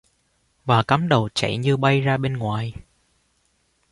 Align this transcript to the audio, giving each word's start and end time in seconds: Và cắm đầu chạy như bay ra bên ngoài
Và 0.65 0.83
cắm 0.83 1.09
đầu 1.09 1.29
chạy 1.33 1.57
như 1.57 1.77
bay 1.77 2.01
ra 2.01 2.17
bên 2.17 2.33
ngoài 2.37 2.73